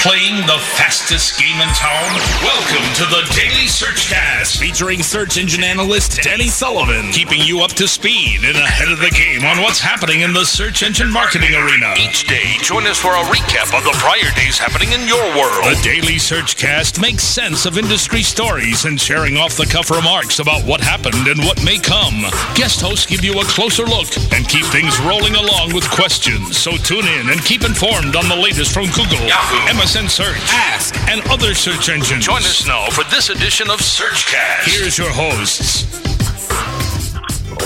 [0.00, 2.08] Playing the fastest game in town?
[2.40, 7.86] Welcome to the Daily Searchcast, featuring search engine analyst Danny Sullivan, keeping you up to
[7.86, 11.92] speed and ahead of the game on what's happening in the search engine marketing arena.
[12.00, 15.68] Each day, join us for a recap of the prior days happening in your world.
[15.68, 20.64] The Daily Searchcast makes sense of industry stories and sharing off the cuff remarks about
[20.64, 22.24] what happened and what may come.
[22.56, 26.56] Guest hosts give you a closer look and keep things rolling along with questions.
[26.56, 30.94] So tune in and keep informed on the latest from Google, Yahoo, MSN Search, Ask,
[31.10, 32.24] and other search engines.
[32.24, 34.78] Join us now for this edition of Searchcast.
[34.78, 35.82] Here's your hosts.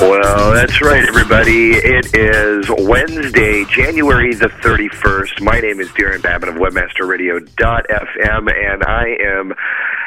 [0.00, 1.72] Well, that's right, everybody.
[1.72, 5.42] It is Wednesday, January the 31st.
[5.42, 9.52] My name is Darren Babin of WebmasterRadio.fm, and I am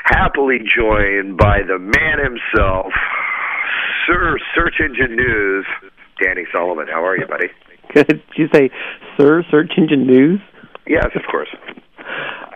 [0.05, 2.94] happily joined by the man himself,
[4.08, 5.67] Sir Search Engine News,
[6.20, 6.88] Danny Sullivan.
[6.88, 7.49] How are you, buddy?
[7.94, 8.08] Good.
[8.08, 8.72] Did you say
[9.17, 10.39] Sir Search Engine News?
[10.88, 11.49] Yes, of course.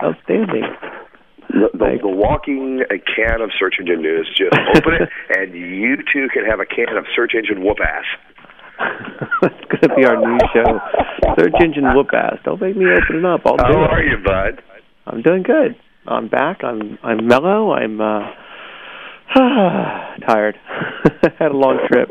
[0.02, 0.64] Outstanding.
[1.48, 4.28] The, the, the walking a can of search engine news.
[4.36, 8.04] Just open it, and you too can have a can of search engine whoop ass.
[9.42, 10.80] That's going to be our new show.
[11.38, 12.38] Search engine whoop ass.
[12.44, 13.42] Don't make me open it up.
[13.44, 13.90] I'll do How it.
[13.90, 14.62] are you, bud?
[15.06, 15.76] I'm doing good.
[16.06, 16.64] I'm back.
[16.64, 17.72] I'm I'm mellow.
[17.72, 18.30] I'm uh
[20.26, 20.56] tired.
[21.38, 22.08] Had a long trip.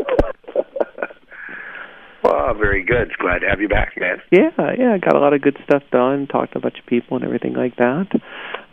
[2.24, 3.12] Well, very good.
[3.18, 4.18] Glad to have you back, man.
[4.32, 4.98] Yeah, yeah.
[4.98, 6.28] Got a lot of good stuff done.
[6.28, 8.08] Talked to a bunch of people and everything like that.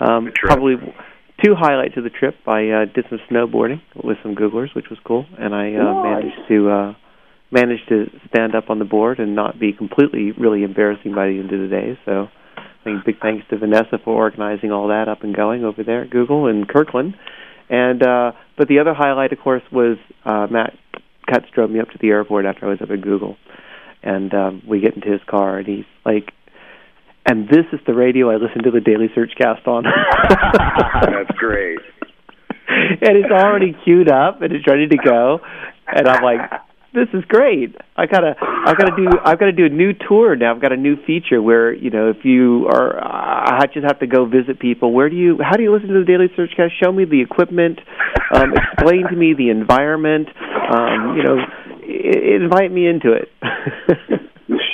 [0.00, 0.74] Um, probably
[1.44, 2.34] two highlights of the trip.
[2.46, 6.04] I uh, did some snowboarding with some Googlers, which was cool, and I uh, Nice.
[6.04, 6.94] managed to uh,
[7.50, 11.38] managed to stand up on the board and not be completely really embarrassing by the
[11.38, 11.98] end of the day.
[12.04, 15.82] So, I think big thanks to Vanessa for organizing all that up and going over
[15.82, 17.14] there at Google in Kirkland.
[17.70, 20.74] And uh, but the other highlight, of course, was uh, Matt
[21.30, 23.36] Cutts drove me up to the airport after I was up at Google,
[24.02, 26.32] and um, we get into his car, and he's like,
[27.26, 29.84] "And this is the radio I listen to the Daily Searchcast on."
[31.02, 31.78] That's great.
[32.68, 35.40] and it's already queued up and it's ready to go,
[35.86, 36.40] and I'm like,
[36.94, 37.76] "This is great!
[37.96, 40.54] I gotta, I gotta do, I've got to do a new tour now.
[40.54, 44.06] I've got a new feature where you know if you are, I just have to
[44.06, 44.92] go visit people.
[44.92, 46.70] Where do you, how do you listen to the Daily Searchcast?
[46.82, 47.78] Show me the equipment,
[48.34, 50.28] um, explain to me the environment,
[50.72, 53.28] um, you know, i- invite me into it."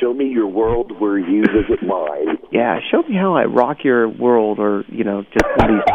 [0.00, 2.38] Show me your world where you visit mine.
[2.52, 5.88] yeah, show me how I rock your world, or you know, just least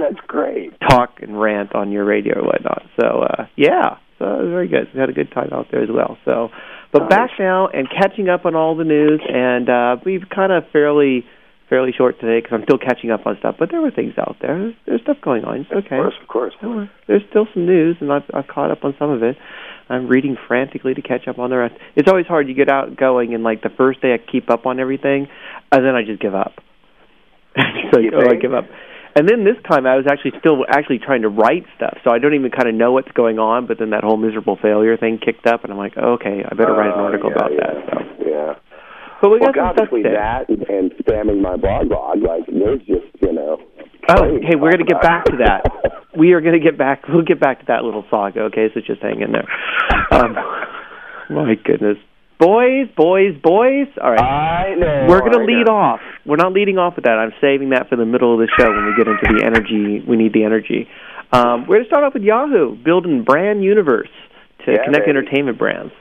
[0.00, 0.72] That's great.
[0.88, 2.82] talk and rant on your radio or whatnot.
[3.00, 4.88] So uh yeah, so it was very good.
[4.94, 6.16] We had a good time out there as well.
[6.24, 6.48] So,
[6.92, 10.64] but back now and catching up on all the news, and uh we've kind of
[10.72, 11.24] fairly
[11.68, 13.56] fairly short today because I'm still catching up on stuff.
[13.58, 14.58] But there were things out there.
[14.58, 15.60] There's, there's stuff going on.
[15.60, 15.96] It's okay.
[15.96, 16.54] Of course, of course.
[16.60, 19.36] There There's still some news, and I've I've caught up on some of it.
[19.88, 21.74] I'm reading frantically to catch up on the rest.
[21.94, 22.48] It's always hard.
[22.48, 25.28] You get out going, and like the first day, I keep up on everything,
[25.70, 26.54] and then I just give up.
[27.56, 28.64] it's like, oh, I give up.
[29.16, 32.18] And then this time, I was actually still actually trying to write stuff, so I
[32.18, 33.66] don't even kind of know what's going on.
[33.66, 36.72] But then that whole miserable failure thing kicked up, and I'm like, okay, I better
[36.74, 37.76] write an Uh, article yeah, about yeah, that.
[37.86, 38.54] So, Yeah.
[39.22, 42.80] but we Well, got some God, stuff between that and, and spamming MyBlogLog, like there's
[42.80, 43.60] just you know.
[44.08, 45.62] Oh, hey, we're going to get back to that.
[46.16, 47.08] We are going to get back.
[47.08, 48.40] We'll get back to that little saga.
[48.52, 49.46] Okay, so just hang in there.
[50.10, 50.34] Um,
[51.30, 51.96] my goodness,
[52.38, 53.88] boys, boys, boys.
[54.02, 55.06] All right, I know.
[55.08, 56.00] we're going to lead off.
[56.26, 57.18] We're not leading off with that.
[57.18, 60.04] I'm saving that for the middle of the show when we get into the energy.
[60.06, 60.88] We need the energy.
[61.32, 64.10] Um, we're going to start off with Yahoo building brand universe
[64.66, 65.18] to Yeah, connect baby.
[65.18, 65.92] entertainment brands.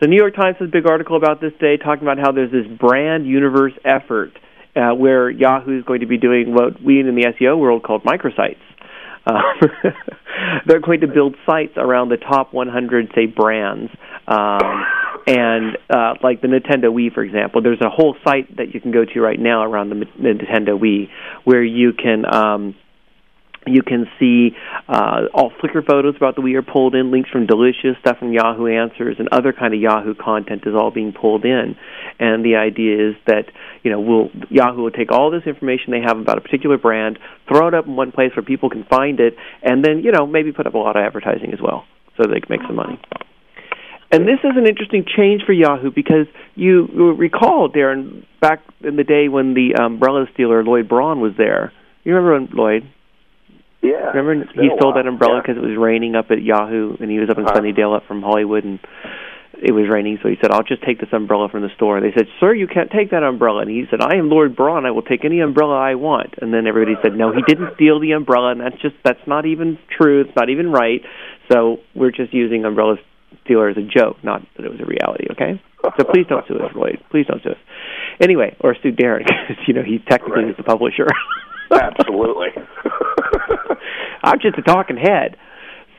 [0.00, 2.52] So, New York Times has a big article about this today, talking about how there's
[2.52, 4.30] this brand universe effort
[4.76, 8.04] uh, where Yahoo is going to be doing what we in the SEO world called
[8.04, 8.62] microsites.
[9.26, 9.42] Uh,
[10.66, 13.90] they're going to build sites around the top 100, say, brands.
[14.28, 14.77] Um,
[15.28, 18.92] and uh, like the Nintendo Wii, for example, there's a whole site that you can
[18.92, 21.10] go to right now around the, Nintendo Wii
[21.44, 22.74] where you can um,
[23.66, 24.56] you can see
[24.88, 28.32] uh, all Flickr photos about the Wii are pulled in, links from Delicious, stuff from
[28.32, 31.76] Yahoo Answers, and other kind of Yahoo content is all being pulled in.
[32.18, 33.52] And the idea is that
[33.82, 37.18] you know we'll Yahoo will take all this information they have about a particular brand,
[37.48, 40.26] throw it up in one place where people can find it, and then you know
[40.26, 41.84] maybe put up a lot of advertising as well,
[42.16, 42.98] so they can make some money.
[44.10, 48.96] And this is an interesting change for Yahoo because you, you recall, Darren, back in
[48.96, 51.72] the day when the umbrella stealer Lloyd Braun was there.
[52.04, 52.90] You remember when Lloyd?
[53.82, 54.10] Yeah.
[54.14, 55.40] Remember he stole that umbrella Yeah.
[55.42, 57.60] because it was raining up at Yahoo, and he was up in Uh-huh.
[57.60, 58.80] Sunnyvale up from Hollywood, and
[59.60, 60.18] it was raining.
[60.22, 62.54] So he said, "I'll just take this umbrella from the store." And they said, "Sir,
[62.54, 64.84] you can't take that umbrella." And he said, "I am Lord Braun.
[64.86, 68.00] I will take any umbrella I want." And then everybody said, "No, he didn't steal
[68.00, 70.22] the umbrella, and that's just that's not even true.
[70.22, 71.02] It's not even right."
[71.52, 72.98] So we're just using umbrellas
[73.44, 75.26] Steeler as a joke, not that it was a reality.
[75.32, 76.98] Okay, so please don't sue us, Lloyd.
[77.10, 77.62] Please don't sue us.
[78.20, 80.50] Anyway, or sue Darren because you know he technically right.
[80.50, 81.06] is the publisher.
[81.70, 82.48] Absolutely.
[84.24, 85.36] I'm just a talking head.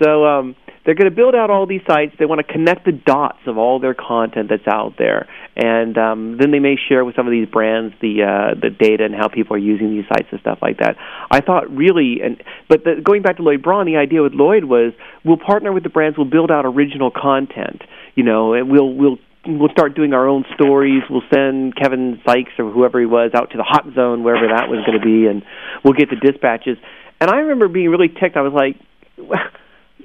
[0.03, 0.55] So um,
[0.89, 2.15] they're going to build out all these sites.
[2.17, 6.37] They want to connect the dots of all their content that's out there, and um,
[6.39, 9.27] then they may share with some of these brands the uh, the data and how
[9.27, 10.95] people are using these sites and stuff like that.
[11.29, 14.63] I thought really, and but the, going back to Lloyd Braun, the idea with Lloyd
[14.63, 14.93] was
[15.23, 17.83] we'll partner with the brands, we'll build out original content,
[18.15, 21.03] you know, and we'll we'll we'll start doing our own stories.
[21.07, 24.69] We'll send Kevin Sites or whoever he was out to the hot zone, wherever that
[24.69, 25.43] was going to be, and
[25.85, 26.79] we'll get the dispatches.
[27.21, 28.37] And I remember being really ticked.
[28.37, 28.75] I was like,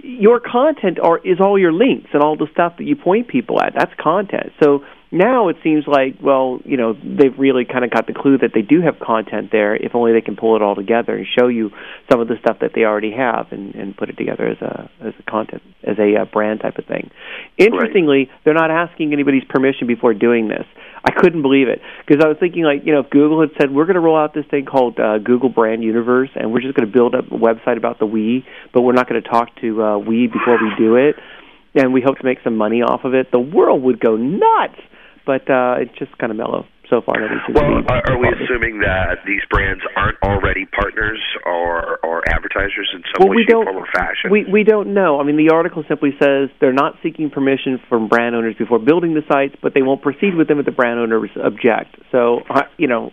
[0.04, 3.60] your content are is all your links and all the stuff that you point people
[3.60, 3.72] at.
[3.74, 4.52] That's content.
[4.62, 8.36] So now it seems like, well, you know, they've really kind of got the clue
[8.38, 9.76] that they do have content there.
[9.76, 11.70] If only they can pull it all together and show you
[12.10, 14.90] some of the stuff that they already have and, and put it together as a
[15.00, 17.10] as a content as a uh, brand type of thing.
[17.56, 18.30] Interestingly, right.
[18.44, 20.66] they're not asking anybody's permission before doing this.
[21.04, 23.70] I couldn't believe it because I was thinking like, you know, if Google had said
[23.70, 26.74] we're going to roll out this thing called uh, Google Brand Universe and we're just
[26.74, 29.54] going to build up a website about the Wii, but we're not going to talk
[29.60, 31.14] to uh, Wii before we do it,
[31.74, 34.80] and we hope to make some money off of it, the world would go nuts
[35.26, 37.16] but uh, it's just kind of mellow so far.
[37.52, 43.02] Well, are, are we assuming that these brands aren't already partners or or advertisers in
[43.14, 44.30] some well, way, we shape, form, or fashion?
[44.30, 45.20] We we don't know.
[45.20, 49.14] I mean, the article simply says they're not seeking permission from brand owners before building
[49.14, 51.96] the sites, but they won't proceed with them if the brand owners object.
[52.12, 52.40] So,
[52.78, 53.10] you know.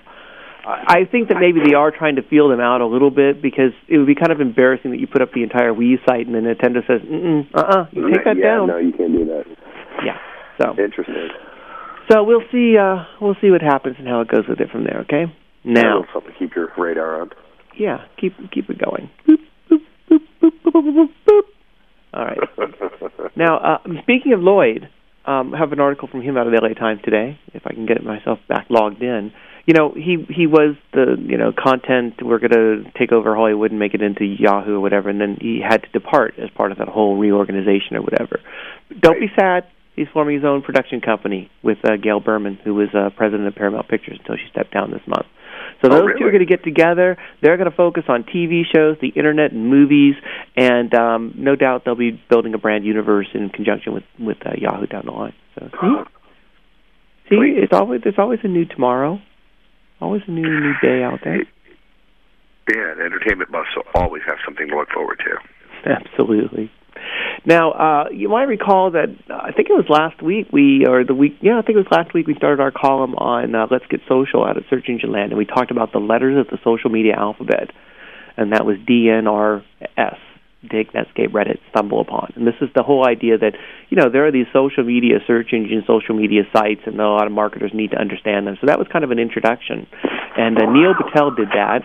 [0.63, 3.73] I think that maybe they are trying to feel them out a little bit because
[3.89, 6.35] it would be kind of embarrassing that you put up the entire Wii site and
[6.35, 9.25] then Nintendo says, "Mm, uh, uh you take that yeah, down." No, you can't do
[9.25, 9.45] that.
[10.05, 10.21] Yeah.
[10.61, 11.33] So interesting.
[12.09, 12.77] So we'll see.
[12.77, 15.01] Uh, we'll see what happens and how it goes with it from there.
[15.01, 15.25] Okay.
[15.63, 17.29] Now, something to keep your radar on.
[17.77, 19.09] Yeah, keep keep it going.
[19.27, 19.37] Boop,
[19.69, 21.41] boop, boop,
[22.13, 22.39] All right.
[23.35, 24.89] now, uh, speaking of Lloyd,
[25.25, 27.39] um, I have an article from him out of the LA Times today.
[27.53, 29.31] If I can get myself back logged in,
[29.65, 32.15] you know, he he was the you know content.
[32.21, 35.37] We're going to take over Hollywood and make it into Yahoo or whatever, and then
[35.39, 38.39] he had to depart as part of that whole reorganization or whatever.
[38.99, 39.29] Don't right.
[39.29, 39.67] be sad
[40.01, 43.55] he's forming his own production company with uh, Gail Berman, who was uh, president of
[43.55, 45.27] Paramount Pictures until she stepped down this month.
[45.81, 46.19] So oh, those really?
[46.19, 47.17] two are going to get together.
[47.41, 50.15] They're going to focus on TV shows, the internet, and movies,
[50.55, 54.51] and um, no doubt they'll be building a brand universe in conjunction with with uh,
[54.57, 55.33] Yahoo down the line.
[55.55, 55.69] So
[57.29, 59.21] see, see, it's always there's always a new tomorrow,
[59.99, 61.45] always a new new day out there.
[62.69, 65.89] Yeah, entertainment must always have something to look forward to.
[65.89, 66.71] Absolutely.
[67.45, 71.03] Now, uh, you might recall that uh, I think it was last week we, or
[71.03, 73.67] the week, yeah, I think it was last week we started our column on uh,
[73.69, 76.47] Let's Get Social out of Search Engine Land, and we talked about the letters of
[76.47, 77.71] the social media alphabet,
[78.37, 79.63] and that was D, N, R,
[79.97, 80.17] S.
[80.61, 82.37] Digg, Netscape, Reddit, StumbleUpon.
[82.37, 83.53] And this is the whole idea that,
[83.89, 87.25] you know, there are these social media search engine, social media sites, and a lot
[87.25, 88.57] of marketers need to understand them.
[88.61, 89.87] So that was kind of an introduction.
[90.37, 91.81] And uh, Neil Patel did that.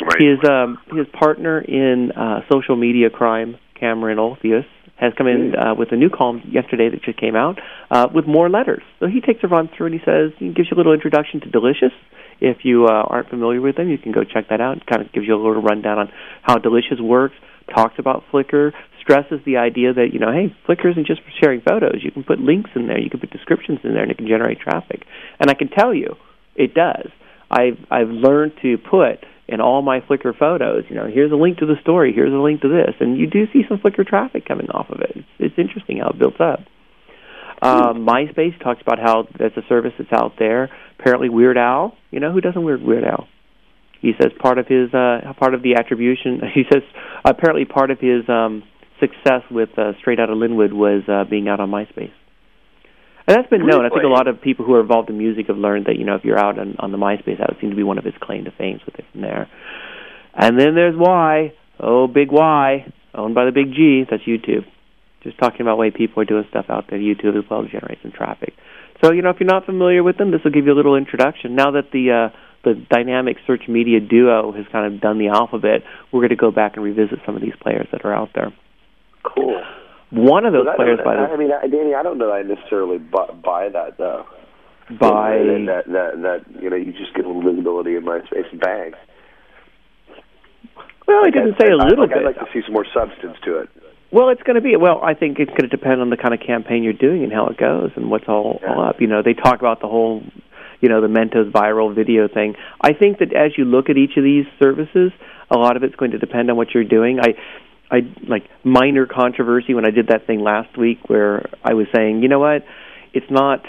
[0.00, 0.22] Right.
[0.22, 4.64] His um, his partner in uh, social media crime, Cameron Olthuis,
[4.96, 7.58] has come in uh, with a new column yesterday that just came out
[7.90, 8.82] uh, with more letters.
[8.98, 11.40] So he takes a run through and he says he gives you a little introduction
[11.40, 11.92] to Delicious.
[12.40, 14.78] If you uh, aren't familiar with them, you can go check that out.
[14.78, 16.12] It kind of gives you a little rundown on
[16.42, 17.34] how Delicious works.
[17.74, 21.60] Talks about Flickr, stresses the idea that you know, hey, Flickr isn't just for sharing
[21.60, 22.00] photos.
[22.02, 24.28] You can put links in there, you can put descriptions in there, and it can
[24.28, 25.04] generate traffic.
[25.40, 26.14] And I can tell you,
[26.54, 27.08] it does.
[27.50, 30.84] I've I've learned to put in all my Flickr photos.
[30.88, 32.12] You know, here's a link to the story.
[32.12, 35.00] Here's a link to this, and you do see some Flickr traffic coming off of
[35.00, 35.12] it.
[35.14, 36.60] It's, it's interesting how it builds up.
[37.62, 40.70] Um, MySpace talks about how that's a service that's out there.
[40.98, 41.96] Apparently, Weird Al.
[42.10, 43.28] You know who doesn't Weird Weird Al?
[44.00, 46.40] He says part of his uh, part of the attribution.
[46.54, 46.82] He says
[47.24, 48.62] apparently part of his um,
[49.00, 52.12] success with uh, Straight Outta Lynwood was uh, being out on MySpace.
[53.26, 53.84] And that's been known.
[53.84, 56.04] I think a lot of people who are involved in music have learned that you
[56.04, 58.04] know if you're out on, on the MySpace, that would seem to be one of
[58.04, 59.48] his claim to fame with it from there.
[60.34, 64.04] And then there's Y, oh big Y, owned by the big G.
[64.08, 64.64] That's YouTube.
[65.24, 67.98] Just talking about way people are doing stuff out there, YouTube as well to generate
[68.02, 68.54] some traffic.
[69.02, 70.94] So you know if you're not familiar with them, this will give you a little
[70.94, 71.56] introduction.
[71.56, 75.82] Now that the uh, the dynamic search media duo has kind of done the alphabet,
[76.12, 78.52] we're going to go back and revisit some of these players that are out there.
[79.22, 79.62] Cool.
[80.10, 81.28] One of those players, by the way.
[81.32, 84.24] I mean, Danny, I don't know that I necessarily buy, buy that though.
[84.88, 88.92] Buy that, that that you know you just get a little visibility in MySpace bang.
[91.08, 92.18] Well, I didn't say a little I'd, bit.
[92.18, 93.68] I'd like to see some more substance to it.
[94.12, 95.00] Well, it's going to be well.
[95.02, 97.48] I think it's going to depend on the kind of campaign you're doing and how
[97.48, 98.74] it goes and what's all, yeah.
[98.74, 99.00] all up.
[99.00, 100.22] You know, they talk about the whole,
[100.80, 102.54] you know, the Mentos viral video thing.
[102.80, 105.10] I think that as you look at each of these services,
[105.50, 107.18] a lot of it's going to depend on what you're doing.
[107.20, 107.34] I
[107.90, 112.22] I like minor controversy when I did that thing last week where I was saying,
[112.22, 112.64] you know what,
[113.12, 113.64] it's not.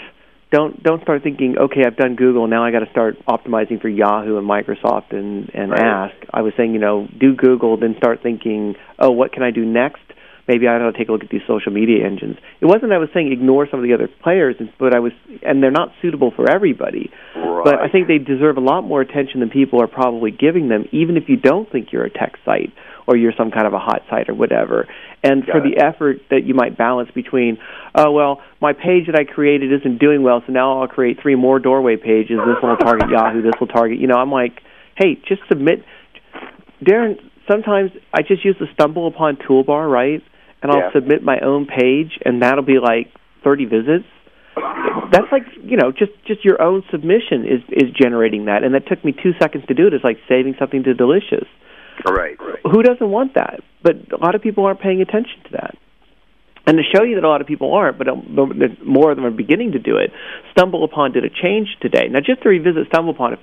[0.50, 3.88] Don't don't start thinking, okay, I've done Google, now I got to start optimizing for
[3.88, 5.80] Yahoo and Microsoft and and right.
[5.80, 6.16] Ask.
[6.32, 9.66] I was saying, you know, do Google, then start thinking, oh, what can I do
[9.66, 10.00] next?
[10.48, 12.36] Maybe I ought to take a look at these social media engines.
[12.60, 15.12] It wasn't I was saying ignore some of the other players, but I was,
[15.42, 17.10] and they're not suitable for everybody.
[17.36, 17.64] Right.
[17.64, 20.86] But I think they deserve a lot more attention than people are probably giving them,
[20.90, 22.72] even if you don't think you're a tech site
[23.06, 24.88] or you're some kind of a hot site or whatever.
[25.22, 25.74] And Got for it.
[25.74, 27.58] the effort that you might balance between,
[27.94, 31.34] oh well, my page that I created isn't doing well, so now I'll create three
[31.34, 32.38] more doorway pages.
[32.38, 33.42] This one will target Yahoo.
[33.42, 33.98] This will target.
[33.98, 34.62] You know, I'm like,
[34.96, 35.84] hey, just submit.
[36.82, 37.16] Darren,
[37.50, 40.22] sometimes I just use the StumbleUpon toolbar, right?
[40.62, 40.92] And I'll Yeah.
[40.92, 43.08] submit my own page, and that'll be like
[43.44, 44.06] 30 visits.
[45.10, 48.86] That's like you know, just just your own submission is is generating that, and that
[48.86, 49.94] took me two seconds to do it.
[49.94, 51.46] It's like saving something to Delicious.
[52.06, 52.58] Right, right.
[52.64, 53.60] Who doesn't want that?
[53.82, 55.76] But a lot of people aren't paying attention to that.
[56.66, 58.36] And to show you that a lot of people aren't, but um,
[58.84, 60.12] more of them are beginning to do it.
[60.54, 62.08] StumbleUpon did a change today.
[62.10, 63.38] Now, just to revisit StumbleUpon, if,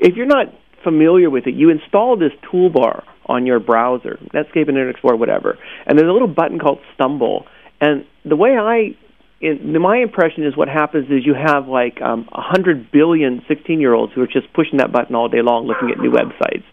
[0.00, 0.46] if you're not
[0.82, 5.98] familiar with it, you install this toolbar on your browser, Netscape, Internet Explorer, whatever, and
[5.98, 7.46] there's a little button called Stumble.
[7.80, 8.96] And the way I,
[9.40, 14.12] in, my impression is what happens is you have like um, a hundred billion 16-year-olds
[14.14, 16.64] who are just pushing that button all day long, looking at new websites.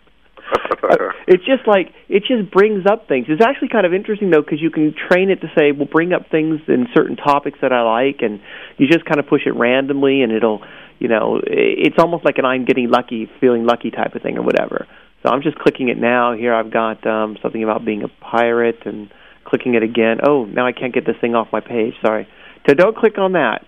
[1.28, 3.28] It's just like it just brings up things.
[3.30, 6.14] It's actually kind of interesting though because you can train it to say, "Well, bring
[6.14, 8.42] up things in certain topics that I like," and
[8.78, 10.62] you just kind of push it randomly, and it'll,
[11.00, 14.42] you know, it's almost like an "I'm getting lucky, feeling lucky" type of thing or
[14.42, 14.88] whatever.
[15.24, 16.34] So I'm just clicking it now.
[16.34, 19.12] Here I've got um, something about being a pirate, and
[19.46, 20.18] clicking it again.
[20.26, 21.94] Oh, now I can't get this thing off my page.
[22.04, 22.28] Sorry.
[22.68, 23.66] So don't click on that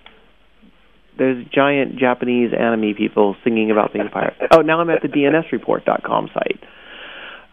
[1.17, 4.37] there's giant Japanese anime people singing about being pirates.
[4.51, 6.59] Oh, now I'm at the DNSReport.com site.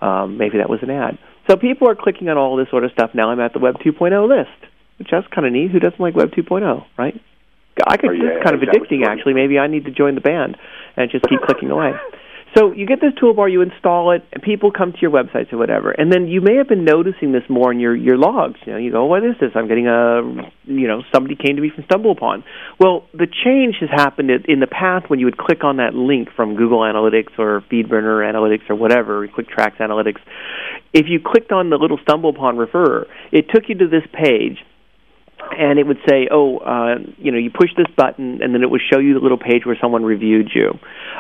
[0.00, 1.18] Um, maybe that was an ad.
[1.48, 3.10] So people are clicking on all this sort of stuff.
[3.14, 5.70] Now I'm at the Web 2.0 list, which that's kind of neat.
[5.70, 7.14] Who doesn't like Web 2.0, right?
[7.86, 8.10] I could.
[8.10, 9.34] Oh, yeah, it's kind of addicting, actually.
[9.34, 10.56] Maybe I need to join the band
[10.96, 11.92] and just keep clicking away.
[12.56, 15.58] So you get this toolbar, you install it, and people come to your websites or
[15.58, 18.58] whatever, and then you may have been noticing this more in your your logs.
[18.66, 19.52] You know, you go, "What is this?
[19.54, 20.22] I'm getting a,
[20.64, 22.42] you know, somebody came to me from StumbleUpon."
[22.80, 26.28] Well, the change has happened in the past when you would click on that link
[26.34, 30.18] from Google Analytics or FeedBurner Analytics or whatever, QuickTracks Analytics.
[30.92, 34.58] If you clicked on the little StumbleUpon referrer, it took you to this page
[35.58, 38.70] and it would say, "Oh, uh, you know, you push this button, and then it
[38.70, 40.78] would show you the little page where someone reviewed you,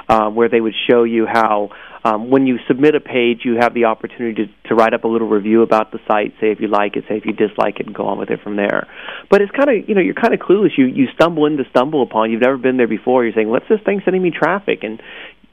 [0.08, 1.70] uh, where they would show you how
[2.02, 5.08] um, when you submit a page, you have the opportunity to, to write up a
[5.08, 7.86] little review about the site, say if you like it, say if you dislike it,
[7.86, 8.88] and go on with it from there.
[9.30, 10.70] But it's kind of, you know, you're kind of clueless.
[10.78, 12.30] You you stumble into StumbleUpon.
[12.30, 13.24] You've never been there before.
[13.24, 15.02] You're saying, "What's this thing sending me traffic?" And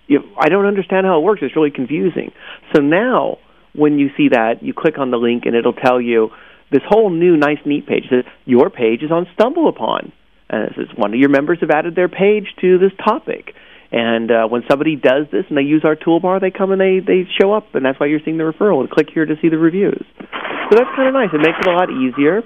[0.07, 1.41] you, I don't understand how it works.
[1.43, 2.31] It's really confusing.
[2.73, 3.39] So now,
[3.73, 6.29] when you see that, you click on the link, and it'll tell you
[6.71, 10.11] this whole new nice neat page says your page is on StumbleUpon
[10.49, 13.53] and it says one of your members have added their page to this topic.
[13.89, 16.99] And uh, when somebody does this and they use our toolbar they come and they
[16.99, 19.49] they show up and that's why you're seeing the referral and click here to see
[19.49, 20.03] the reviews.
[20.19, 21.29] So that's kind of nice.
[21.33, 22.43] It makes it a lot easier.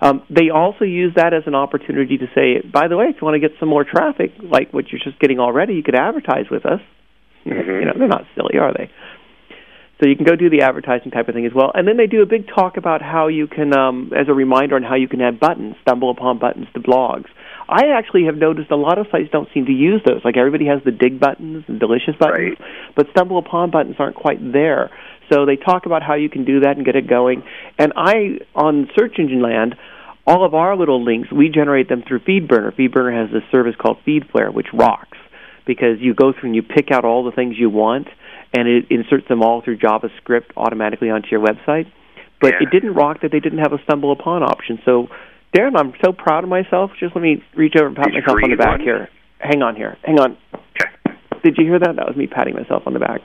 [0.00, 3.26] Um, they also use that as an opportunity to say by the way if you
[3.26, 6.46] want to get some more traffic like what you're just getting already you could advertise
[6.50, 6.80] with us.
[7.44, 7.70] Mm-hmm.
[7.70, 8.90] you know they're not silly are they
[10.00, 11.70] so you can go do the advertising type of thing as well.
[11.74, 14.76] And then they do a big talk about how you can, um, as a reminder
[14.76, 17.26] on how you can add buttons, StumbleUpon buttons to blogs.
[17.68, 20.22] I actually have noticed a lot of sites don't seem to use those.
[20.24, 22.68] Like everybody has the Digg buttons and delicious buttons, right.
[22.96, 24.90] but stumble upon buttons aren't quite there.
[25.32, 27.44] So they talk about how you can do that and get it going.
[27.78, 29.76] And I, on search engine land,
[30.26, 32.74] all of our little links, we generate them through FeedBurner.
[32.74, 35.18] FeedBurner has this service called FeedFlare, which rocks
[35.66, 38.08] because you go through and you pick out all the things you want
[38.52, 41.86] and it inserts them all through JavaScript automatically onto your website.
[42.40, 42.66] But yeah.
[42.66, 44.78] it didn't rock that they didn't have a StumbleUpon option.
[44.84, 45.08] So,
[45.56, 46.90] Darren, I'm so proud of myself.
[46.98, 48.80] Just let me reach over and pat Did myself on the back one?
[48.80, 49.08] here.
[49.38, 49.96] Hang on here.
[50.04, 50.36] Hang on.
[50.54, 51.16] Okay.
[51.44, 51.96] Did you hear that?
[51.96, 53.20] That was me patting myself on the back.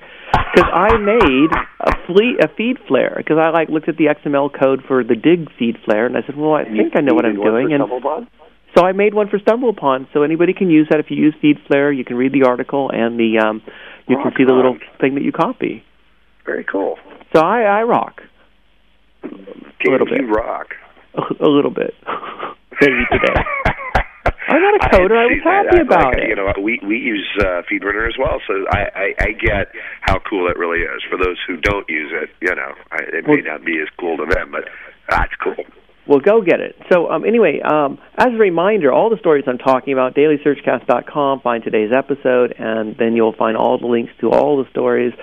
[0.53, 3.15] Because I made a, fleet, a feed flare.
[3.17, 6.21] Because I like looked at the XML code for the Digg feed flare, and I
[6.25, 7.73] said, well, I And think I know what I'm doing.
[7.73, 7.83] And
[8.75, 10.99] so I made one for StumbleUpon, so anybody can use that.
[10.99, 13.61] If you use feed flare, you can read the article and the um,
[14.07, 15.83] you Rock can see the little thing that you copy.
[16.45, 16.97] Very cool.
[17.33, 18.21] So I, I rock
[19.23, 20.21] a little bit.
[20.21, 20.67] You rock.
[21.15, 21.93] a, a little bit.
[22.81, 23.41] Maybe today.
[24.47, 25.17] I'm not a coder.
[25.17, 25.65] I was see that.
[25.65, 26.29] happy I- about like, it.
[26.29, 29.67] You know, we we use uh, FeedBurner as well, so I, I I get
[30.01, 31.01] how cool it really is.
[31.09, 34.17] For those who don't use it, you know, I, it may not be as cool
[34.17, 34.65] to them, but
[35.09, 35.55] that's cool.
[36.07, 36.75] Well, go get it.
[36.91, 41.63] So, um, anyway, um, as a reminder, all the stories I'm talking about, dailysearchcast.com, find
[41.63, 45.13] today's episode, and then you'll find all the links to all the stories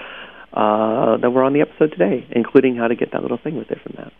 [0.52, 3.70] uh, that were on the episode today, including how to get that little thing with
[3.70, 4.12] it from that.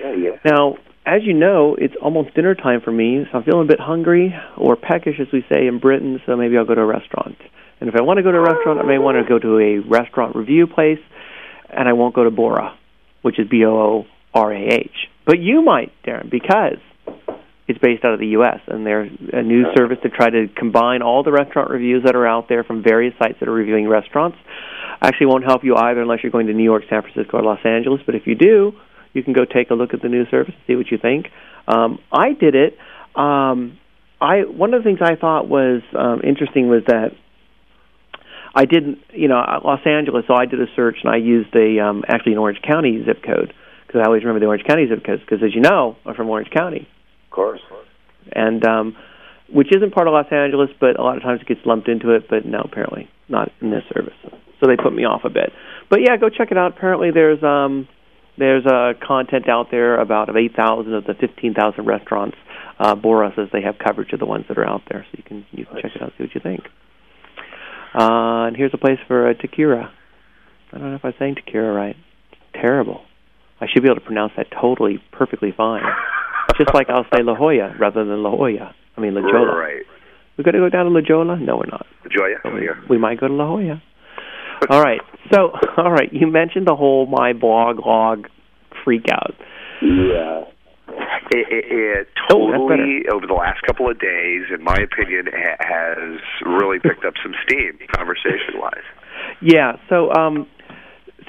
[0.00, 0.30] Yeah, yeah.
[0.44, 3.80] Now, as you know, it's almost dinner time for me, so I'm feeling a bit
[3.80, 6.20] hungry or peckish, as we say in Britain.
[6.26, 7.38] So maybe I'll go to a restaurant.
[7.80, 9.58] And if I want to go to a restaurant, I may want to go to
[9.58, 10.98] a restaurant review place,
[11.70, 12.74] and I won't go to Boorah,
[13.22, 15.07] which is B O O R A H.
[15.28, 16.80] But you might, Darren, because
[17.68, 18.60] it's based out of the U.S.
[18.66, 22.26] and they're a news service to try to combine all the restaurant reviews that are
[22.26, 24.38] out there from various sites that are reviewing restaurants.
[25.02, 27.58] Actually, won't help you either unless you're going to New York, San Francisco, or Los
[27.62, 28.00] Angeles.
[28.06, 28.72] But if you do,
[29.12, 31.26] you can go take a look at the news service and see what you think.
[31.68, 32.78] Um, I did it.
[33.14, 33.76] Um,
[34.22, 37.10] I one of the things I thought was um, interesting was that
[38.54, 40.24] I didn't, you know, Los Angeles.
[40.26, 43.22] So I did a search and I used a um, actually an Orange County zip
[43.22, 43.52] code
[43.88, 46.28] because I always remember the Orange County zip codes because, as you know, I'm from
[46.28, 46.86] Orange County.
[47.24, 47.60] Of course.
[48.30, 48.96] And um,
[49.50, 52.14] which isn't part of Los Angeles, but a lot of times it gets lumped into
[52.14, 52.28] it.
[52.28, 54.14] But no, apparently not in this service.
[54.60, 55.50] So they put me off a bit.
[55.88, 56.76] But yeah, go check it out.
[56.76, 57.88] Apparently there's um,
[58.36, 62.36] there's uh, content out there about 8,000 of the 15,000 restaurants.
[62.78, 65.24] Uh, Boorah says they have coverage of the ones that are out there, so you
[65.24, 66.60] can you can check it out, see what you think.
[67.94, 69.90] Uh, and here's a place for uh, Takira.
[70.72, 71.96] I don't know if I'm saying Takira right.
[72.30, 73.00] It's terrible.
[73.60, 75.82] I should be able to pronounce that totally perfectly fine.
[76.56, 78.74] Just like I'll say La Jolla rather than La Jolla.
[78.96, 79.56] I mean La Jolla.
[79.56, 79.82] Right.
[80.36, 81.36] We're going to go down to La Jolla?
[81.38, 81.86] No, we're not.
[82.04, 82.54] La Jolla.
[82.54, 82.74] We, Yeah.
[82.88, 83.82] we might go to La Jolla.
[84.70, 85.00] all right.
[85.32, 86.12] So, all right.
[86.12, 88.26] You mentioned the whole MyBlogLog
[88.84, 89.34] freak out.
[89.82, 90.44] Yeah.
[91.30, 95.56] It, it, it Oh, totally, over the last couple of days, in my opinion, ha-
[95.60, 98.84] has really picked up some steam conversation-wise.
[99.42, 99.72] Yeah.
[99.88, 100.46] So, um,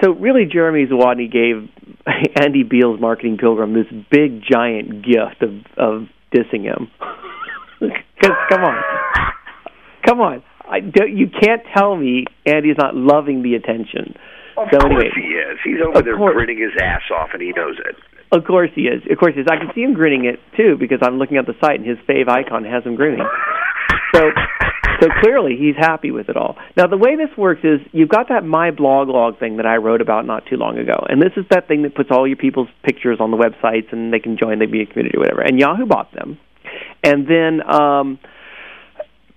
[0.02, 1.70] so really, Jeremy Zawodny gave
[2.36, 6.90] Andy Beal's marketing pilgrim this big giant gift of of dissing him.
[8.22, 8.84] come on,
[10.06, 10.44] come on.
[10.70, 14.14] I don't, you can't tell me Andy's not loving the attention.
[14.56, 15.58] Of So course anyway, he is.
[15.64, 16.36] He's over there course.
[16.36, 17.96] grinning his ass off, and he knows it.
[18.32, 19.02] Of course he is.
[19.10, 19.48] Of course he is.
[19.50, 21.98] I can see him grinning it too because I'm looking at the site and his
[22.08, 23.26] favicon has him grinning.
[24.14, 24.30] So,
[25.00, 26.58] so clearly he's happy with it all.
[26.76, 30.26] Now the way this works is you've got that MyBlogLog thing that I wrote about
[30.26, 33.18] not too long ago, and this is that thing that puts all your people's pictures
[33.20, 35.42] on the websites and they can join, they be a community or whatever.
[35.42, 36.38] And Yahoo bought them,
[37.04, 37.62] and then.
[37.70, 38.20] um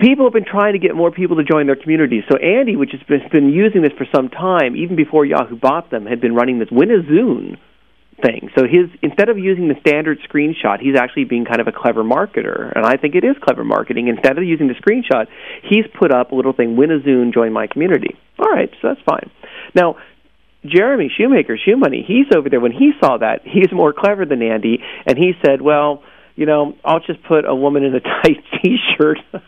[0.00, 2.24] people have been trying to get more people to join their community.
[2.28, 5.92] So Andy, which has been, been using this for some time, even before Yahoo bought
[5.92, 7.56] them, had been running this Win a Zune
[8.20, 8.50] thing.
[8.56, 12.04] So his instead of using the standard screenshot, he's actually being kind of a clever
[12.04, 14.08] marketer, and I think it is clever marketing.
[14.08, 15.26] Instead of using the screenshot,
[15.68, 18.16] he's put up a little thing, Win a Zune, join my community.
[18.38, 19.30] All right, so that's fine.
[19.74, 19.96] Now.
[20.64, 22.60] Jeremy Schoemaker, Shoe Money, he's over there.
[22.60, 26.04] When he saw that, he's more clever than Andy, and he said, "Well,
[26.36, 29.18] you know, I'll just put a woman in a tight T-shirt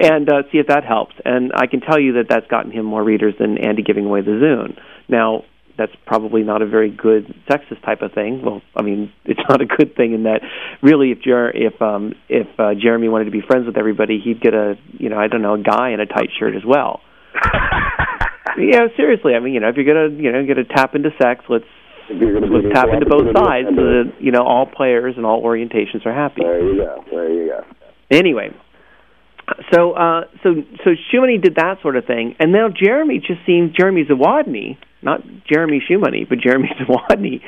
[0.00, 2.84] and uh, see if that helps." And I can tell you that that's gotten him
[2.84, 4.76] more readers than Andy giving away the Zune.
[5.08, 5.44] Now,
[5.76, 8.42] that's probably not a very good sexist type of thing.
[8.44, 10.40] Well, I mean, it's not a good thing in that
[10.82, 14.40] really, if Jer- if um, if uh, Jeremy wanted to be friends with everybody, he'd
[14.40, 17.00] get a you know I don't know a guy in a tight shirt as well.
[18.58, 19.34] yeah, seriously.
[19.34, 21.64] I mean, you know, if you're gonna you know gonna tap into sex, let's
[22.10, 26.14] let's tap into both sides so that you know all players and all orientations are
[26.14, 26.42] happy.
[26.42, 27.04] There you go.
[27.10, 27.64] There you go.
[28.10, 28.50] Anyway,
[29.72, 33.72] so uh, so so ShoeMoney did that sort of thing, and now Jeremy just seems
[33.72, 37.40] Jeremy Zawodny, not Jeremy ShoeMoney, but Jeremy Zawodny,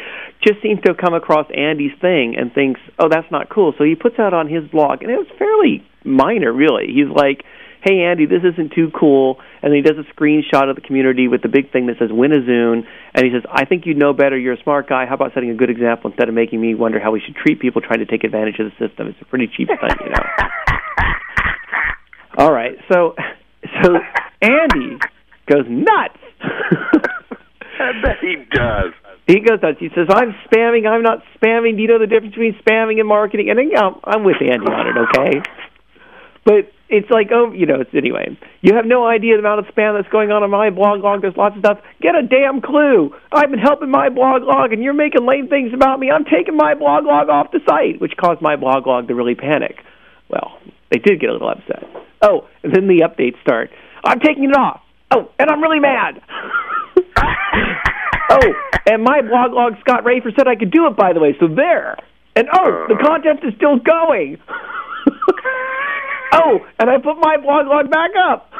[0.46, 3.74] just seems to have come across Andy's thing and thinks, oh, that's not cool.
[3.78, 6.86] So he puts out on his blog, and it was fairly minor, really.
[6.88, 7.42] He's like,
[7.86, 11.28] hey Andy, this isn't too cool, and then he does a screenshot of the community
[11.28, 12.82] with the big thing that says Win a Zune,
[13.14, 14.36] and he says, I think you know better.
[14.36, 15.06] You're a smart guy.
[15.06, 17.60] How about setting a good example instead of making me wonder how we should treat
[17.60, 19.06] people trying to take advantage of the system?
[19.06, 20.26] It's a pretty cheap thing, you know.
[22.38, 23.14] All right, so
[23.82, 23.96] so
[24.42, 24.98] Andy
[25.46, 26.18] goes nuts.
[26.42, 28.92] I bet he does.
[29.26, 29.78] He goes nuts.
[29.80, 30.86] He says, "I'm spamming.
[30.86, 31.76] I'm not spamming.
[31.76, 33.58] Do you know the difference between spamming and marketing?" And
[34.04, 35.42] I'm with Andy on it, okay?
[36.44, 38.38] But it's like, oh, you know, it's anyway.
[38.60, 41.20] You have no idea the amount of spam that's going on on MyBlogLog.
[41.20, 41.78] There's lots of stuff.
[42.00, 43.10] Get a damn clue.
[43.32, 46.10] I've been helping MyBlogLog, and you're making lame things about me.
[46.10, 49.82] I'm taking MyBlogLog off the site, which caused MyBlogLog to really panic.
[50.28, 50.58] Well,
[50.92, 51.82] they did get a little upset.
[52.22, 53.70] Oh, and then the updates start.
[54.04, 54.80] I'm taking it off.
[55.10, 56.22] Oh, and I'm really mad.
[58.30, 58.52] oh,
[58.86, 60.96] and MyBlogLog Scott Rafer said I could do it.
[60.96, 61.96] By the way, so there.
[62.34, 64.38] And oh, the contest is still going.
[66.32, 68.52] oh, and I put MyBlogLog back up.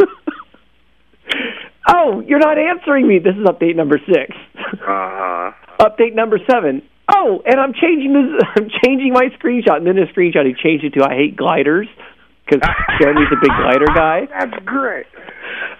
[1.88, 3.18] oh, you're not answering me.
[3.18, 4.34] This is update number six.
[4.56, 5.52] Uh huh.
[5.80, 6.82] update number seven.
[7.08, 8.42] Oh, and I'm changing this.
[8.56, 9.76] I'm changing my screenshot.
[9.78, 11.88] And then the screenshot, he changed it to "I hate gliders"
[12.44, 12.60] because
[13.00, 14.28] Jeremy's a big glider guy.
[14.38, 15.06] That's great.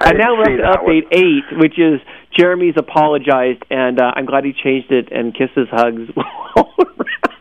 [0.01, 1.13] And now we're up to update one.
[1.13, 2.01] eight, which is
[2.37, 6.11] Jeremy's apologized, and uh, I'm glad he changed it and kisses hugs
[6.57, 6.73] all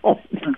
[0.03, 0.55] around.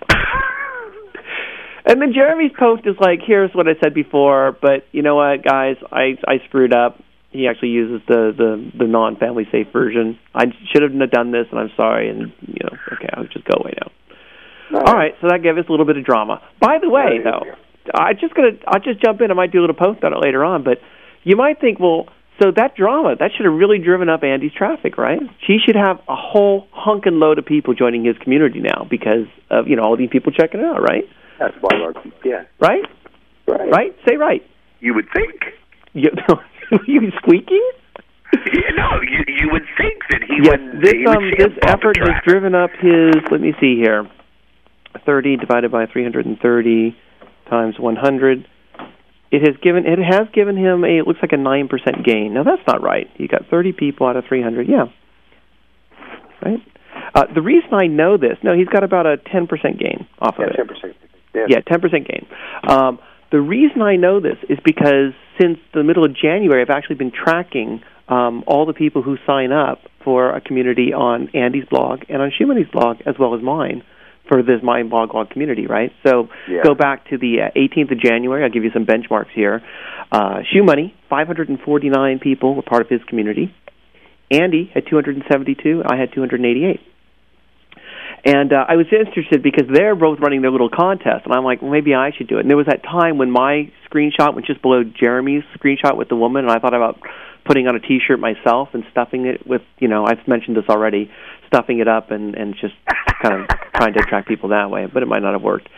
[1.86, 5.44] and then Jeremy's post is like, "Here's what I said before, but you know what,
[5.44, 7.02] guys, I I screwed up.
[7.30, 10.18] He actually uses the the the non-family safe version.
[10.34, 12.08] I should have done this, and I'm sorry.
[12.08, 13.92] And you know, okay, I'll just go away now.
[14.72, 14.88] All right.
[14.88, 16.40] All right so that gave us a little bit of drama.
[16.60, 17.42] By the way, though,
[17.94, 19.30] I just gonna I'll just jump in.
[19.30, 20.78] I might do a little post on it later on, but
[21.22, 22.08] you might think, well,
[22.40, 25.20] so that drama that should have really driven up Andy's traffic, right?
[25.46, 29.68] She should have a whole hunkin' load of people joining his community now because of
[29.68, 31.04] you know all these people checking it out, right?
[31.38, 31.70] That's why,
[32.24, 32.44] yeah.
[32.58, 32.84] Right.
[33.46, 33.70] Right.
[33.70, 33.96] Right.
[34.08, 34.42] Say right.
[34.80, 35.54] You would think.
[35.92, 36.10] You,
[36.86, 37.70] you squeaking?
[38.76, 40.82] Know, you you would think that he yes, would.
[40.82, 43.16] This he um would this effort has driven up his.
[43.30, 44.08] Let me see here.
[45.04, 46.96] Thirty divided by three hundred and thirty
[47.48, 48.46] times one hundred.
[49.30, 52.34] It has given it has given him a it looks like a nine percent gain.
[52.34, 53.08] Now that's not right.
[53.16, 54.68] You got thirty people out of three hundred.
[54.68, 54.86] Yeah.
[56.42, 56.58] Right.
[57.14, 60.36] Uh, the reason I know this, no, he's got about a ten percent gain off
[60.38, 60.56] yeah, of it.
[60.56, 60.96] Ten percent.
[61.34, 62.26] Yeah, yeah, ten percent gain.
[62.66, 62.98] Um,
[63.30, 67.12] the reason I know this is because since the middle of January, I've actually been
[67.12, 72.20] tracking um, all the people who sign up for a community on Andy's blog and
[72.20, 73.84] on Shoe blog, as well as mine,
[74.30, 75.90] for this MyBlogLog community, right?
[76.06, 76.62] So yeah.
[76.62, 78.44] go back to the uh, 18th of January.
[78.44, 79.60] I'll give you some benchmarks here.
[80.12, 83.52] Uh, Shoe Money, 549 people were part of his community.
[84.30, 85.82] Andy had 272.
[85.84, 86.80] I had 288.
[88.24, 91.62] And uh, I was interested because they're both running their little contest, and I'm like,
[91.62, 92.40] well, maybe I should do it.
[92.40, 96.16] And there was that time when my screenshot went just below Jeremy's screenshot with the
[96.16, 97.00] woman, and I thought about
[97.46, 101.10] putting on a T-shirt myself and stuffing it with, you know, I've mentioned this already,
[101.52, 102.74] stuffing it up and and just
[103.22, 105.68] kind of trying to attract people that way, but it might not have worked.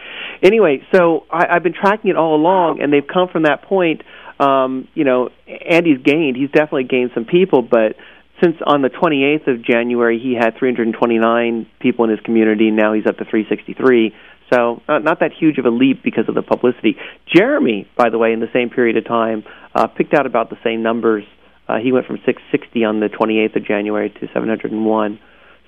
[0.43, 4.03] Anyway, so I, I've been tracking it all along, and they've come from that point.
[4.39, 7.97] Um, you know, Andy's gained; he's definitely gained some people, but
[8.43, 12.71] since on the 28th of January he had 329 people in his community.
[12.71, 14.13] Now he's up to 363.
[14.53, 16.97] So not, not that huge of a leap because of the publicity.
[17.33, 20.59] Jeremy, by the way, in the same period of time, uh, picked out about the
[20.65, 21.25] same numbers.
[21.69, 25.21] Uh, he went from 660 on the 28th of January to 701.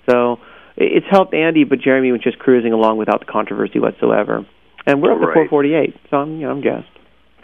[0.08, 0.38] So
[0.76, 4.46] it's helped Andy, but Jeremy was just cruising along without the controversy whatsoever.
[4.86, 6.88] And we're up to 448, so I'm, you know, I'm guessed.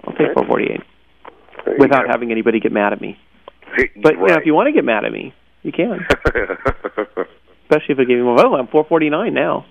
[0.04, 0.80] I'll take 448
[1.78, 3.18] without having anybody get mad at me.
[4.02, 4.18] But right.
[4.18, 6.00] you know, if you want to get mad at me, you can.
[6.26, 8.44] Especially if I give you more.
[8.44, 9.64] Oh, I'm 449 now.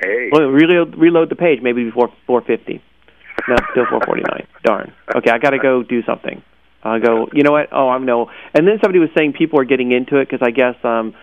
[0.00, 0.30] Hey.
[0.32, 1.60] Well, reload reload the page.
[1.62, 2.82] Maybe before 450.
[3.48, 4.46] No, still 449.
[4.64, 4.92] Darn.
[5.14, 6.42] Okay, I got to go do something.
[6.82, 7.28] I'll go.
[7.34, 7.68] You know what?
[7.72, 8.30] Oh, I'm no.
[8.54, 11.14] And then somebody was saying people are getting into it because I guess um,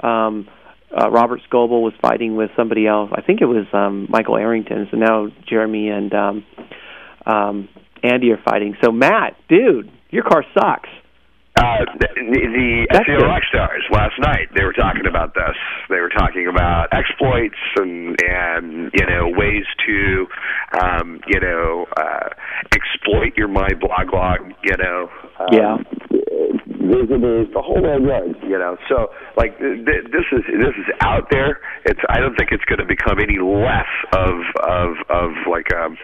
[0.00, 0.48] um,
[0.96, 3.10] uh, Robert Scoble was fighting with somebody else.
[3.12, 4.86] I think it was um, Michael Arrington.
[4.90, 6.44] So now Jeremy and um,
[7.26, 7.68] um,
[8.02, 8.76] Andy are fighting.
[8.82, 10.88] So Matt, dude, your car sucks.
[11.58, 15.56] Uh, the the SEO rock stars last night they were talking about this.
[15.88, 20.26] They were talking about exploits and and you know ways to
[20.78, 22.28] um, you know uh,
[22.74, 24.52] exploit your my blog log.
[24.62, 25.08] You know.
[25.40, 25.76] Um, yeah
[26.86, 28.38] visitors, the whole nine yards.
[28.42, 31.60] You know, so like th- this is this is out there.
[31.84, 35.90] It's I don't think it's going to become any less of of of like a
[35.90, 35.96] um,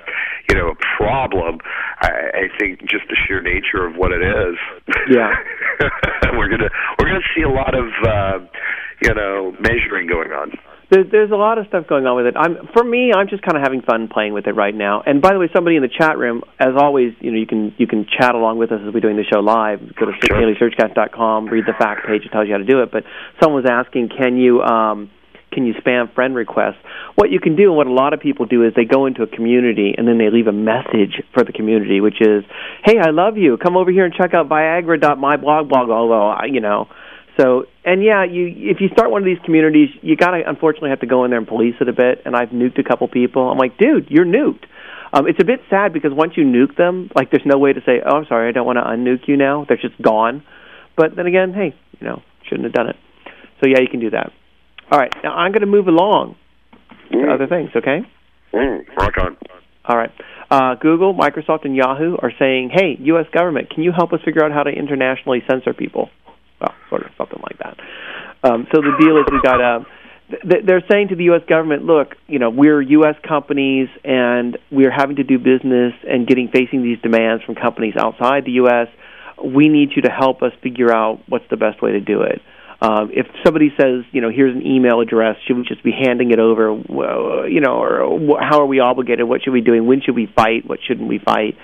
[0.49, 1.59] you know a problem.
[2.01, 4.57] I, I think just the sheer nature of what it is.
[5.11, 5.33] Yeah,
[6.37, 8.39] we're gonna we're gonna see a lot of uh,
[9.03, 10.53] you know measuring going on
[10.93, 12.35] there's there's a lot of stuff going on with it.
[12.37, 15.01] I'm for me, I'm just kind of having fun playing with it right now.
[15.01, 17.75] And by the way, somebody in the chat room, as always, you know, you can
[17.79, 19.81] you can chat along with us as we're doing the show live.
[19.97, 22.93] Go to dailysearchcast.com, read the fact page, it tells you how to do it.
[22.93, 23.05] But
[23.43, 25.11] someone was asking, can you um,
[25.51, 26.81] can you spam friend requests?
[27.15, 29.23] What you can do, and what a lot of people do, is they go into
[29.23, 32.45] a community and then they leave a message for the community, which is,
[32.85, 33.57] "Hey, I love you.
[33.57, 36.89] Come over here and check out Viagra.myblog blog." Although, you know,
[37.39, 41.01] so, and yeah, you if you start one of these communities, you gotta unfortunately have
[41.01, 42.23] to go in there and police it a bit.
[42.25, 43.49] And I've nuked a couple people.
[43.51, 44.65] I'm like, dude, you're nuked.
[45.15, 47.81] Um, it's a bit sad because once you nuke them, like there's no way to
[47.85, 49.65] say, oh, I'm sorry, I don't want to unnuke you now.
[49.69, 50.43] They're just gone.
[50.97, 52.97] But then again, hey, you know, shouldn't have done it.
[53.63, 54.33] So yeah, you can do that.
[54.91, 56.37] All right, now I'm going to move along
[57.11, 57.25] mm.
[57.25, 57.71] to other things.
[57.75, 58.01] Okay.
[58.53, 59.37] Mm, rock on.
[59.85, 60.11] All right.
[60.51, 63.27] Uh, Google, Microsoft, and Yahoo are saying, "Hey, U.S.
[63.33, 66.11] government, can you help us figure out how to internationally censor people?"
[66.63, 67.77] Well, sort of something like that.
[68.45, 69.87] Um, so the deal is we got a.
[70.45, 71.43] They're saying to the U.S.
[71.47, 73.17] government, look, you know, we're U.S.
[73.27, 78.47] companies and we're having to do business and getting facing these demands from companies outside
[78.47, 78.89] the U.S.
[79.45, 82.41] We need you to help us figure out what's the best way to do it.
[82.81, 86.33] Um, if somebody says, you know, here's an email address, should we just be handing
[86.33, 86.81] it over?
[87.47, 89.29] You know, or how are we obligated?
[89.29, 89.87] What should we be doing?
[89.87, 90.67] When should we fight?
[90.67, 91.57] What shouldn't we fight?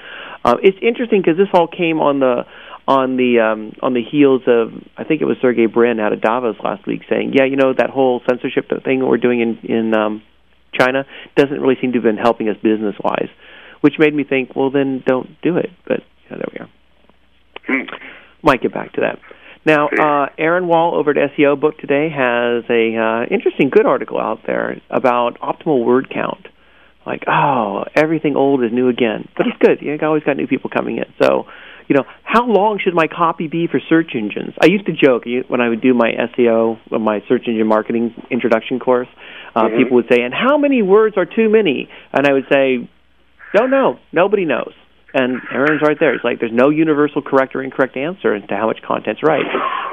[0.45, 2.45] Uh, it's interesting because this all came on the
[2.89, 6.23] on the um, on the heels of I think it was Sergey Brin out of
[6.23, 9.59] Davos last week saying, yeah, you know that whole censorship thing that we're doing in
[9.71, 10.23] in um,
[10.73, 11.05] China
[11.37, 13.29] doesn't really seem to have been helping us business wise,
[13.83, 15.69] which made me think, well, then don't do it.
[15.87, 16.71] But yeah, there we are.
[17.67, 17.95] Hmm.
[18.43, 19.19] Might get back to that.
[19.67, 24.19] Now, uh, Aaron Wall over at SEO Book today has a uh, interesting, good article
[24.19, 26.47] out there about optimal word count.
[27.05, 29.83] Like, oh, everything old is new again, but it's good.
[29.83, 31.05] You always got new people coming in.
[31.21, 31.45] So,
[31.89, 34.55] you know, how long should my copy be for search engines?
[34.61, 38.79] I used to joke when I would do my SEO, my search engine marketing introduction
[38.79, 39.09] course.
[39.57, 39.77] Uh, mm-hmm.
[39.79, 42.89] People would say, "And how many words are too many?" And I would say,
[43.55, 43.99] "Don't know.
[44.13, 44.75] Nobody knows."
[45.15, 46.13] And Aaron's right there.
[46.13, 49.47] He's like, there's no universal correct or incorrect answer as to how much content's right.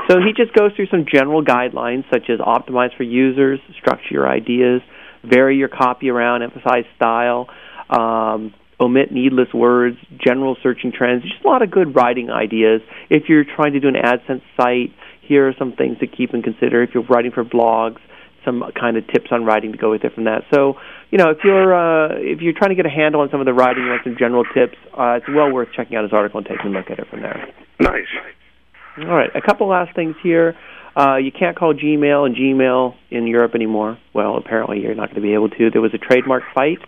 [0.10, 4.30] So he just goes through some general guidelines such as optimize for users, structure your
[4.30, 4.82] ideas,
[5.24, 7.48] vary your copy around, emphasize style,
[7.90, 11.24] um, omit needless words, general searching trends.
[11.24, 12.82] Just a lot of good writing ideas.
[13.10, 16.44] If you're trying to do an AdSense site, here are some things to keep and
[16.44, 16.84] consider.
[16.84, 18.00] If you're writing for blogs,
[18.44, 20.44] some kind of tips on writing to go with it from that.
[20.54, 20.76] So,
[21.10, 23.46] you know, if you're uh, if you're trying to get a handle on some of
[23.46, 26.38] the writing, you want some general tips, uh, it's well worth checking out his article
[26.38, 27.52] and taking a look at it from there.
[27.80, 28.08] Nice.
[29.00, 30.56] All right, a couple last things here.
[30.96, 33.98] Uh, you can't call Gmail and Gmail in Europe anymore.
[34.14, 35.70] Well, apparently you're not going to be able to.
[35.70, 36.80] There was a trademark fight.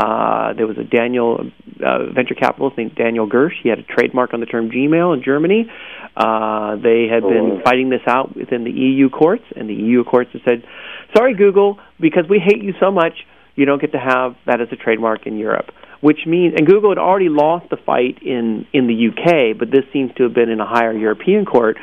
[0.00, 1.50] Uh, there was a Daniel
[1.84, 3.52] uh, venture capitalist named Daniel Giersch.
[3.62, 5.70] He had a trademark on the term Gmail in Germany.
[6.16, 7.62] Uh, they had been oh.
[7.62, 10.64] fighting this out within the EU courts, and the EU courts have said
[11.14, 13.12] sorry, Google, because we hate you so much,
[13.56, 15.66] you don't get to have that as a trademark in Europe.
[16.00, 19.84] Which means, and Google had already lost the fight in in the UK, but this
[19.92, 21.76] seems to have been in a higher European court.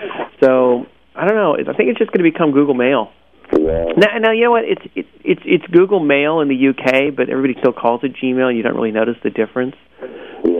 [0.44, 1.54] So I don't know.
[1.54, 3.12] I think it's just going to become Google Mail.
[3.52, 4.64] Now, now you know what?
[4.66, 8.48] It's it's it's it's Google Mail in the UK, but everybody still calls it Gmail.
[8.50, 9.76] and You don't really notice the difference.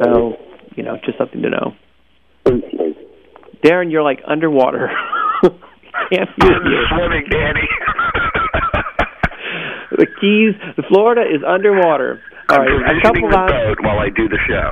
[0.04, 0.38] So
[0.76, 1.76] you know, just something to know.
[3.64, 4.90] Darren, you're like underwater.
[5.44, 6.86] Can't hear you.
[6.90, 7.68] Swimming, Danny.
[9.98, 10.56] the Keys,
[10.88, 12.22] Florida is underwater.
[12.50, 13.52] All right, a couple last.
[13.52, 14.72] Boat while I do the show.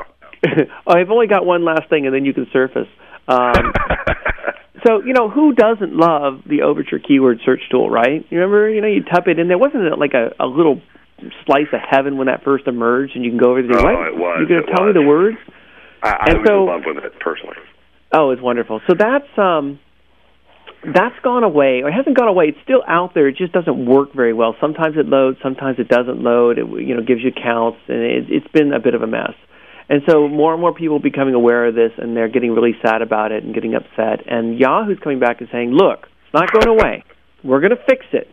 [0.88, 2.88] oh, I've only got one last thing, and then you can surface.
[3.28, 3.74] Um,
[4.84, 8.26] so you know who doesn't love the Overture keyword search tool, right?
[8.30, 9.58] You remember, you know, you type it in there.
[9.58, 10.82] Wasn't it like a, a little
[11.46, 13.80] slice of heaven when that first emerged, and you can go over there.
[13.80, 14.08] Oh, what?
[14.08, 14.36] it was.
[14.40, 14.96] You're going to tell was.
[14.96, 15.38] me the words?
[16.04, 17.58] I, I and was so, in love with it personally.
[18.12, 18.82] Oh, it's wonderful.
[18.88, 19.80] So that's um
[20.86, 22.46] that's gone away, or it hasn't gone away.
[22.50, 23.28] It's still out there.
[23.28, 24.56] It just doesn't work very well.
[24.62, 26.60] Sometimes it loads, sometimes it doesn't load.
[26.60, 29.34] It you know gives you counts, and it, it's been a bit of a mess.
[29.88, 32.74] And so more and more people are becoming aware of this, and they're getting really
[32.86, 34.26] sad about it and getting upset.
[34.28, 37.04] And Yahoo's coming back and saying, "Look, it's not going away.
[37.44, 38.28] We're going to fix it.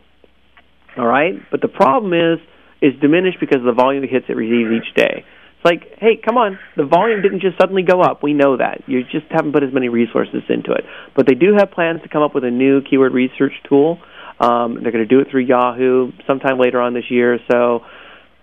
[0.97, 2.39] All right, but the problem is
[2.81, 5.25] is diminished because of the volume of hits it receives each day."
[5.63, 8.21] It's like, hey, come on, the volume didn't just suddenly go up.
[8.21, 8.83] We know that.
[8.85, 10.83] You just haven't put as many resources into it.
[11.15, 13.99] But they do have plans to come up with a new keyword research tool.
[14.41, 17.39] Um, they're going to do it through Yahoo sometime later on this year.
[17.49, 17.79] So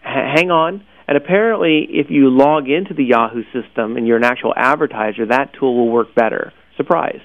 [0.00, 0.82] h- hang on.
[1.10, 5.52] And apparently, if you log into the Yahoo system and you're an actual advertiser, that
[5.58, 6.52] tool will work better.
[6.76, 7.20] Surprise.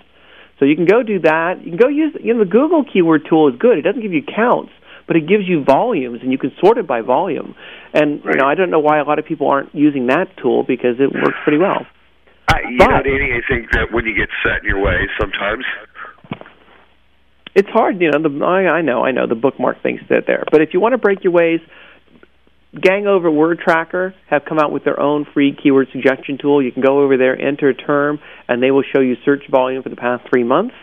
[0.59, 1.61] So you can go do that.
[1.63, 3.77] You can go use, you know, the Google keyword tool is good.
[3.77, 4.71] It doesn't give you counts
[5.07, 7.55] but it gives you volumes and you can sort it by volume.
[7.93, 8.33] And right.
[8.33, 10.97] you know, I don't know why a lot of people aren't using that tool because
[10.99, 11.85] it works pretty well.
[12.47, 15.09] I, you but, know, Danny, I think that when you get set in your ways,
[15.19, 15.65] sometimes
[17.55, 18.01] it's hard.
[18.01, 20.79] You know, the I, I know, I know the bookmark things there, but if you
[20.79, 21.59] want to break your ways.
[22.81, 26.61] Gang over Wordtracker have come out with their own free keyword suggestion tool.
[26.61, 29.81] You can go over there, enter a term, and they will show you search volume
[29.81, 30.75] for the past three months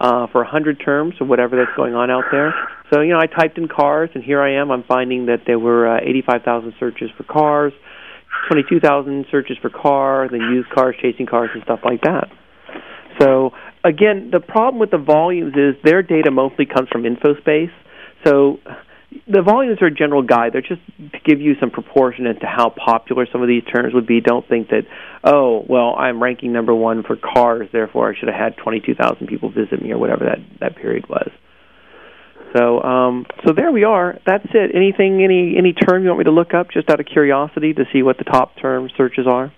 [0.00, 2.54] uh, for 100 terms or whatever that's going on out there.
[2.92, 4.70] So, you know, I typed in cars, and here I am.
[4.70, 7.72] I'm finding that there were uh, 85,000 searches for cars,
[8.50, 12.28] 22,000 searches for car, then used cars, chasing cars, and stuff like that.
[13.20, 13.50] So,
[13.84, 17.72] again, the problem with the volumes is their data mostly comes from InfoSpace.
[18.26, 18.58] So,
[19.26, 20.52] the volumes are a general guide.
[20.52, 24.06] They're just to give you some proportion into how popular some of these terms would
[24.06, 24.20] be.
[24.20, 24.82] Don't think that,
[25.24, 29.50] oh, well, I'm ranking number one for cars, therefore I should have had 22,000 people
[29.50, 31.30] visit me or whatever that that period was.
[32.56, 34.18] So, um, so there we are.
[34.26, 34.74] That's it.
[34.74, 37.84] Anything, any any term you want me to look up, just out of curiosity, to
[37.92, 39.52] see what the top term searches are?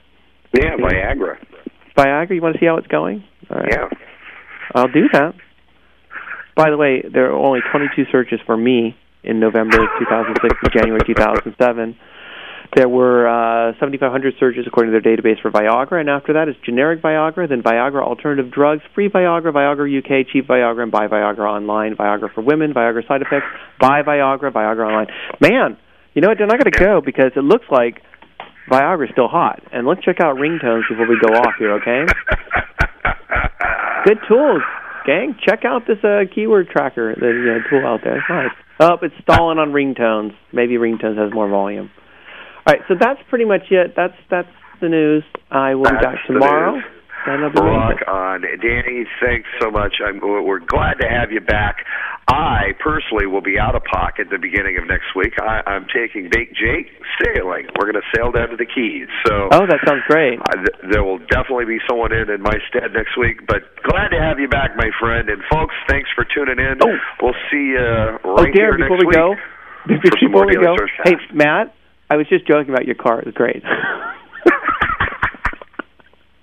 [0.52, 1.36] Yeah, Viagra.
[1.96, 2.34] Viagra.
[2.34, 3.24] You want to see how it's going?
[3.50, 3.68] All right.
[3.68, 3.88] Yeah.
[4.76, 5.34] I'll do that.
[6.54, 11.00] By the way, there are only 22 searches for me in November 2006 to January
[11.06, 11.96] 2007.
[12.74, 16.56] There were uh, 7,500 searches according to their database for Viagra, and after that is
[16.64, 21.46] generic Viagra, then Viagra alternative drugs, free Viagra, Viagra UK, cheap Viagra, and buy Viagra
[21.46, 23.46] online, Viagra for women, Viagra side effects,
[23.78, 25.06] buy Viagra, Viagra online.
[25.40, 25.76] Man,
[26.14, 26.38] you know what?
[26.38, 28.02] Then I got to go because it looks like
[28.70, 29.62] Viagra is still hot.
[29.70, 32.06] And let's check out ringtones before we go off here, okay?
[34.04, 34.62] Good tools,
[35.06, 35.36] gang.
[35.46, 38.18] Check out this uh, keyword tracker, the know, tool out there.
[38.18, 38.63] It's nice.
[38.80, 40.34] Oh, it's stalling on ringtones.
[40.52, 41.90] Maybe ringtones has more volume.
[42.66, 43.92] All right, so that's pretty much it.
[43.96, 44.48] That's that's
[44.80, 45.22] the news.
[45.50, 46.80] I will that's be back tomorrow.
[47.26, 49.04] Rock on, Danny.
[49.20, 49.96] Thanks so much.
[50.04, 51.84] I'm, we're glad to have you back.
[52.28, 55.32] I personally will be out of pocket the beginning of next week.
[55.40, 57.68] I, I'm taking Bake Jake sailing.
[57.76, 59.08] We're going to sail down to the Keys.
[59.26, 60.40] So oh, that sounds great.
[60.40, 63.46] I, th- there will definitely be someone in in my stead next week.
[63.46, 65.28] But glad to have you back, my friend.
[65.28, 66.80] And folks, thanks for tuning in.
[66.80, 66.96] Oh.
[67.20, 69.38] We'll see you oh, right oh, here before next we go, week.
[70.20, 71.74] Before we go, hey Matt,
[72.08, 73.20] I was just joking about your car.
[73.20, 73.62] It was great.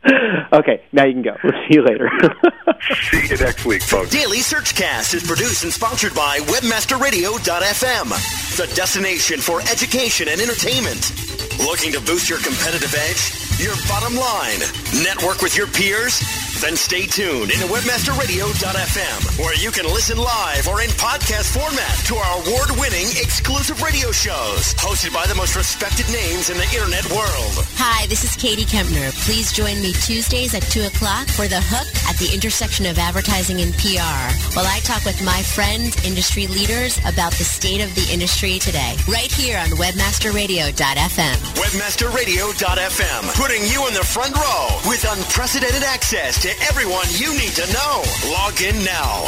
[0.54, 1.38] okay, now you can go.
[1.44, 2.10] We'll see you later.
[3.12, 4.10] see you next week, folks.
[4.10, 8.10] Daily Searchcast is produced and sponsored by WebmasterRadio.fm,
[8.58, 11.12] the destination for education and entertainment.
[11.60, 13.60] Looking to boost your competitive edge?
[13.60, 14.60] Your bottom line?
[15.04, 16.51] Network with your peers?
[16.62, 22.13] Then stay tuned into webmasterradio.fm, where you can listen live or in podcast format to
[22.13, 27.65] our award-winning exclusive radio shows, hosted by the most respected names in the internet world.
[27.82, 29.10] Hi, this is Katie Kempner.
[29.26, 33.62] Please join me Tuesdays at 2 o'clock for The Hook at the intersection of advertising
[33.62, 38.06] and PR, while I talk with my friends, industry leaders, about the state of the
[38.13, 41.38] industry today, right here on webmasterradio.fm.
[41.58, 46.38] Webmasterradio.fm, putting you in the front row with unprecedented access
[46.70, 48.04] everyone you need to know.
[48.32, 49.28] Log in now.